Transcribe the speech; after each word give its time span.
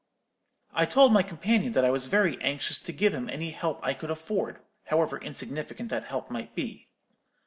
"I 0.73 0.87
told 0.87 1.13
my 1.13 1.21
companion 1.21 1.73
that 1.73 1.85
I 1.85 1.91
was 1.91 2.07
very 2.07 2.41
anxious 2.41 2.79
to 2.79 2.91
give 2.91 3.13
him 3.13 3.29
any 3.29 3.51
help 3.51 3.79
I 3.83 3.93
could 3.93 4.09
afford, 4.09 4.59
however 4.85 5.19
insignificant 5.19 5.89
that 5.89 6.05
help 6.05 6.31
might 6.31 6.55
be. 6.55 6.89